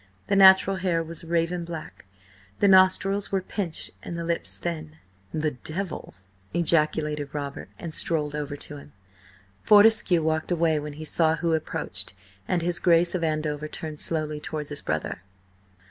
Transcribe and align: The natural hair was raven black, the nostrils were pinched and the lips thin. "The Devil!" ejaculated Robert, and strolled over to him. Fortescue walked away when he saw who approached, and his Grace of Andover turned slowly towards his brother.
The 0.25 0.35
natural 0.35 0.77
hair 0.77 1.03
was 1.03 1.23
raven 1.23 1.63
black, 1.63 2.05
the 2.57 2.67
nostrils 2.67 3.31
were 3.31 3.39
pinched 3.39 3.91
and 4.01 4.17
the 4.17 4.23
lips 4.23 4.57
thin. 4.57 4.97
"The 5.31 5.51
Devil!" 5.51 6.15
ejaculated 6.55 7.29
Robert, 7.33 7.69
and 7.77 7.93
strolled 7.93 8.33
over 8.33 8.55
to 8.55 8.77
him. 8.77 8.93
Fortescue 9.61 10.23
walked 10.23 10.49
away 10.49 10.79
when 10.79 10.93
he 10.93 11.05
saw 11.05 11.35
who 11.35 11.53
approached, 11.53 12.15
and 12.47 12.63
his 12.63 12.79
Grace 12.79 13.13
of 13.13 13.23
Andover 13.23 13.67
turned 13.67 13.99
slowly 13.99 14.39
towards 14.39 14.69
his 14.69 14.81
brother. 14.81 15.21